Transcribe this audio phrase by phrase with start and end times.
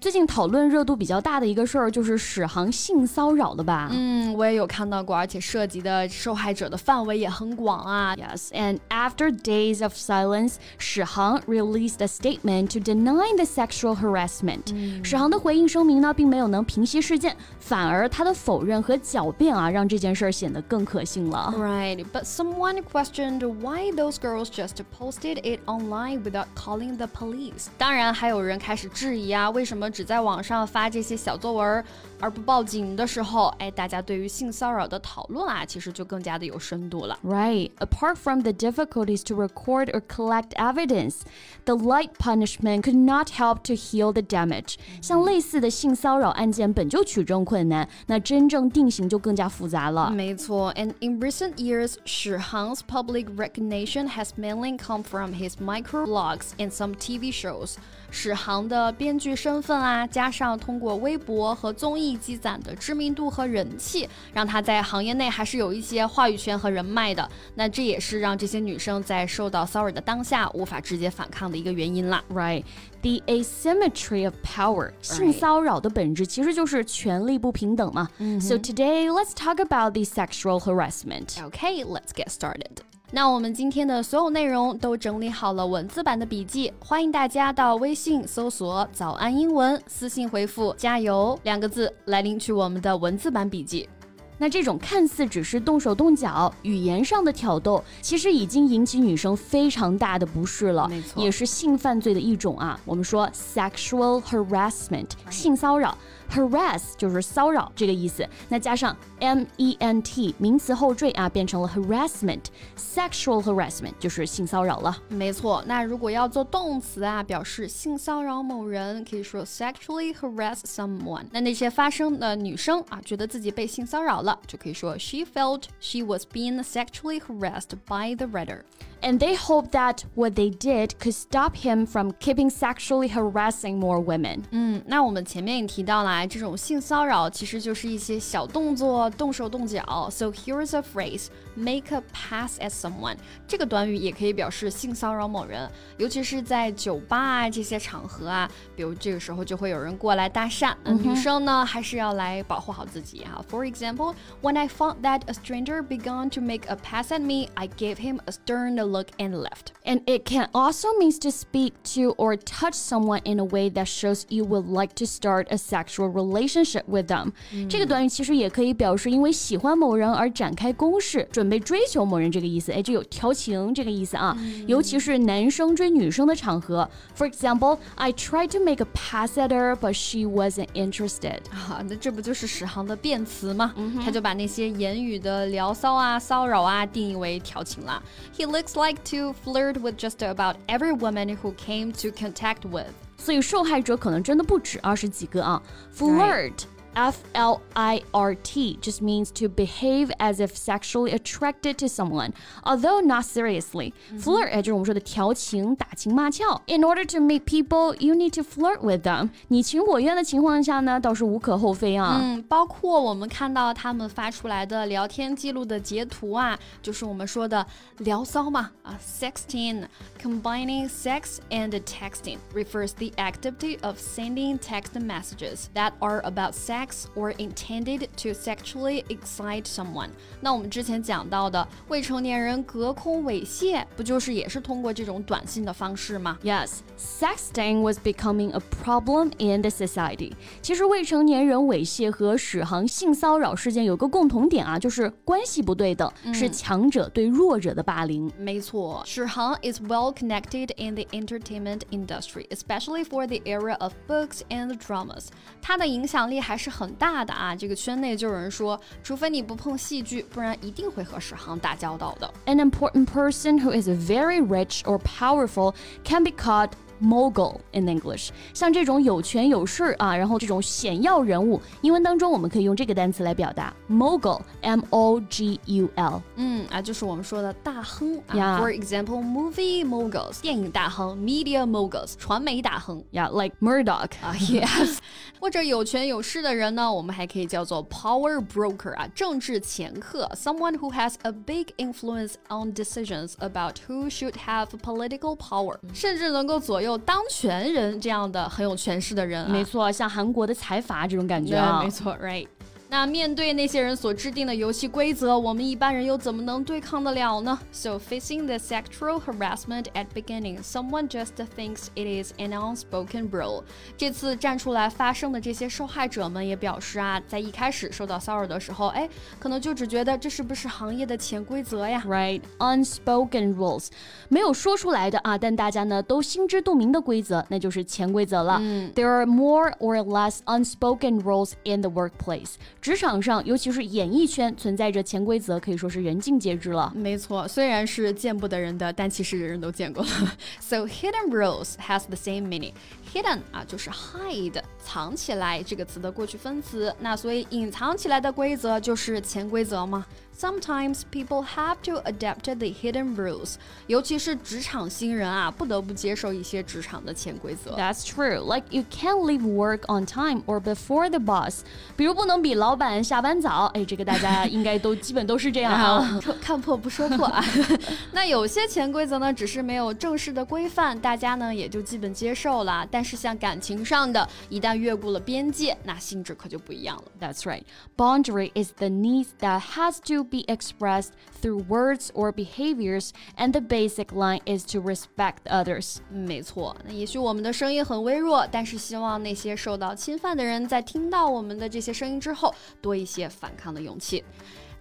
[0.00, 3.88] 最近讨论热度比较大的一个事儿，就是史航性骚扰的吧？
[3.90, 8.14] 嗯，我也有看到过，而且涉及的受害者的范围也很广啊。
[8.14, 15.02] Yes, and after days of silence, 史航 released a statement to deny the sexual harassment.
[15.02, 21.52] 史航的回应声明呢，并没有能平息事件，反而他的否认和狡辩啊，让这件事儿显得更可信了。
[21.58, 27.66] Right, but someone questioned why those girls just posted it online without calling the police.
[27.76, 31.84] 当然，还有人开始质疑啊，为什么 只在网上发这些小作文
[32.20, 37.18] 而不报警的时候，哎，大家对于性骚扰的讨论啊，其实就更加的有深度了。
[37.24, 37.70] Right.
[37.78, 41.20] Apart from the difficulties to record or collect evidence,
[41.64, 44.76] the light punishment could not help to heal the damage.
[45.02, 50.10] 像类似的性骚扰案件本就取证困难，那真正定刑就更加复杂了。
[50.10, 56.94] 没错，and in recent years, 史航 's public recognition has mainly come from his microblogs and some
[56.94, 57.74] TV shows.
[58.10, 67.28] 史航的编剧身份 啊，加上通过微博和综艺积攒的知名度和人气，让他在行业内还是有一些话语权和人脉的。
[67.54, 72.22] 那这也是让这些女生在受到骚扰的当下无法直接反抗的一个原因啦。
[72.32, 72.64] Right.
[73.02, 74.92] The asymmetry of power.
[75.00, 78.08] 性骚扰的本质其实就是权力不平等嘛。
[78.40, 81.36] So today, let's talk about the sexual harassment.
[81.38, 82.78] Okay, let's get started.
[83.13, 93.89] 那我们今天的所有内容都整理好了文字版的笔记，欢迎大家到微信搜索“早安英文”，私信回复“加油”两个字来领取我们的文字版笔记。
[94.37, 102.79] 那这种看似只是动手动脚、语言上的挑逗，其实已经引起女生非常大的不适了，没错也是性犯罪的一种啊。
[102.85, 105.95] 我们说 sexual harassment，性骚扰
[106.30, 114.96] ，harass 就是骚扰这个意思，那加上 m e n t 名词后缀啊，变成了 harassment，sexual harassment 就是性骚扰了。
[115.08, 121.24] 没错，那如果要做动词啊，表示性骚扰某人，可以说 sexually harass someone。
[121.30, 128.62] 那那些发生的女生啊，觉得自己被性骚扰了，就可以说 she felt she was being sexually harassed by the writer。
[129.02, 134.00] And they hope that what they did could stop him from keeping sexually harassing more
[134.00, 134.42] women.
[134.50, 140.08] 嗯，那我们前面也提到啦，这种性骚扰其实就是一些小动作，动手动脚。
[140.10, 143.16] So here's a phrase: make a pass at someone。
[143.46, 150.74] 这个短语也可以表示性骚扰某人，尤其是在酒吧啊这些场合啊，比如这个时候就会有人过来搭讪。
[150.84, 153.44] 嗯、女生呢还是要来保护好自己哈。
[153.48, 157.68] For example, when I found that a stranger began to make a pass at me, I
[157.68, 159.72] gave him a stern look and left.
[159.84, 163.86] And it can also mean to speak to or touch someone in a way that
[163.86, 167.32] shows you would like to start a sexual relationship with them、
[167.68, 172.72] 这个短语其实也可以表示因为喜欢某人而展开攻势， 准备追求某人这个意思。
[172.72, 174.36] 哎，这有调情这个意思啊。
[174.66, 176.88] 尤其是男生追女生的场合。
[177.16, 181.38] For example, I tried to make a pass at her, but she wasn't interested.
[181.50, 183.74] 啊，那这不就是史航的辩词吗？
[184.04, 188.02] 他就把那些言语的聊骚啊、骚扰啊定义为调情啦。
[188.36, 192.92] He looks like to flirt with just about every woman who came to contact with.
[193.18, 195.62] 所以受害者可能真的不止二十几个啊。
[195.96, 196.64] Flirt。
[196.98, 202.32] F L I R T just means to behave as if sexually attracted to someone,
[202.64, 203.92] although not seriously.
[204.18, 206.62] Flirt 哎，就是我们说的调情、打情骂俏。
[206.66, 209.28] In order to meet people, you need to flirt with them.
[209.48, 212.18] 你情我愿的情况下呢，倒是无可厚非啊。
[212.18, 217.66] 嗯，包括我们看到他们发出来的聊天记录的截图啊，就是我们说的
[217.98, 226.79] 聊骚嘛啊，sexting。Combining sex and texting refers the activity of sending text messages that are about sex
[227.14, 230.08] or intended to sexually excite someone。
[230.40, 236.38] 那我们之前讲到的未成年人隔空猥亵，不就是也是通过这种短信的方式吗？
[236.42, 240.32] Yes, sexting was becoming a problem in the society.
[240.62, 248.30] 其实未成年人猥亵和史航性骚扰事件有个共同点啊，就是关系不对等，是强者对弱者的霸凌。
[248.38, 255.26] 没错，史航 is well connected in the entertainment industry, especially for the era of books and dramas.
[255.60, 257.56] 他的影响力还是 很大的啊。
[257.56, 262.30] 这个圈内就有人说，除非你不碰戏剧，不然一定会和史航打交道的。
[262.44, 265.74] An important person who is very rich or powerful
[266.04, 276.22] can be called mogul in English，像这种有权有势啊，然后这种显要人物，英文当中我们可以用这个单词来表达 mogul，m o g u l。
[276.36, 278.58] 嗯啊，就是我们说的大亨啊。
[278.58, 283.04] For example, movie moguls，电影大亨；media moguls，传媒大亨。
[283.12, 284.96] Yeah，like Murdoch 啊，Yes。
[285.38, 295.36] 或者有权有势的人呢，我们还可以叫做 power broker 啊，政治掮客，someone who has a big influence on decisions about who should have political
[295.36, 296.86] power，甚至能够左右。
[296.91, 302.47] 有当权人这样的很有权势的人啊，没错，像韩国的财阀这种感觉啊，没错，right。
[302.90, 307.58] 那面对那些人所制定的游戏规则，我们一般人又怎么能对抗得了呢？
[307.72, 313.64] So facing the sexual harassment at beginning, someone just thinks it is an unspoken rule。
[313.96, 319.08] 这次站出来发声的这些受害者们也表示啊，在一开始受到骚扰的时候，哎，
[319.40, 322.04] 可能就只觉得这是不是行业的潜规则呀？
[322.06, 323.88] Right, unspoken rules，
[324.28, 328.58] 没有说出来的啊，但大家呢都心知肚明的规则，那就是潜规则了。
[328.60, 332.54] 嗯，There are more or less unspoken rules in the workplace。
[332.80, 336.92] 职场上，尤其是演艺圈，存在着潜规则，可以说是人尽皆知了。
[336.94, 340.36] 没错，虽然是见不得人的，但其实人人都见过了。
[340.60, 342.72] So hidden rules has the same meaning.
[343.12, 346.94] Hidden 啊，就是 hide 藏起来这个词的过去分词。
[347.00, 350.06] 那所以隐藏起来的规则就是潜规则吗？
[350.38, 353.54] Sometimes people have to adapt the hidden rules，
[353.86, 357.74] 尤其是职场新人啊，不得不接受一些职场的潜规则。
[357.74, 358.40] That's true.
[358.40, 361.60] Like you can't leave work on time or before the boss。
[361.96, 363.65] 比如不能比 老板下班早。
[363.73, 366.21] 哎，这个大家应该都基本都是这样啊。
[366.39, 367.43] 看破不说破啊。
[368.13, 372.87] 那有些潜规则呢，只是没有正式的规范，大家呢也就基本接受了。
[372.89, 377.03] 但是像感情上的，一旦越过了边界，那性质可就不一样了。
[377.19, 377.63] That's right.
[377.97, 381.09] Boundary is the need that has to be expressed
[381.41, 385.97] through words or behaviors, and the basic line is to respect others.
[386.09, 394.24] 没错，那也许我们的声音很微弱，但是希望那些受到侵犯的人在听到我们的这些声音之后，多一些反抗的勇气。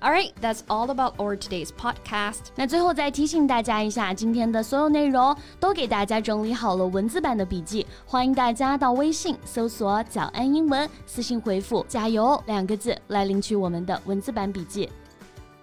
[0.02, 2.50] Alright, that's all about our today's podcast.
[2.56, 14.90] 那最后再提醒大家一下，今天的所有内容都给大家整理好了文字版的笔记，欢迎大家到微信搜索“早安英文”，私信回复“加油”两个字来领取我们的文字版笔记。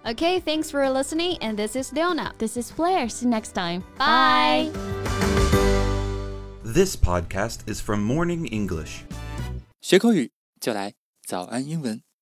[0.03, 2.33] Okay, thanks for listening, and this is Leona.
[2.37, 3.07] This is Blair.
[3.07, 3.83] See you next time.
[3.97, 4.71] Bye.
[6.65, 9.03] This podcast is from Morning English.
[9.79, 10.95] 学口语就来
[11.25, 12.03] 早安英文。